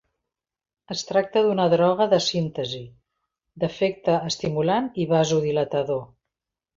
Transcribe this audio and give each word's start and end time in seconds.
Es 0.95 1.01
tracta 1.09 1.41
d'una 1.47 1.67
droga 1.73 2.07
de 2.13 2.19
síntesi, 2.27 2.79
d'efecte 3.65 4.15
estimulant 4.31 4.89
i 5.05 5.11
vasodilatador. 5.13 6.03